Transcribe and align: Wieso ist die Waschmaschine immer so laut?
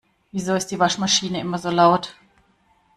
Wieso 0.31 0.55
ist 0.55 0.65
die 0.71 0.79
Waschmaschine 0.79 1.39
immer 1.39 1.59
so 1.59 1.69
laut? 1.69 2.15